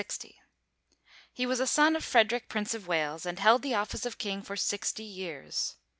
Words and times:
He 1.31 1.45
was 1.45 1.59
a 1.59 1.67
son 1.67 1.95
of 1.95 2.03
Frederick, 2.03 2.49
Prince 2.49 2.73
of 2.73 2.87
Wales, 2.87 3.23
and 3.23 3.37
held 3.37 3.61
the 3.61 3.75
office 3.75 4.03
of 4.03 4.17
king 4.17 4.41
for 4.41 4.55
sixty 4.55 5.03
years. 5.03 5.75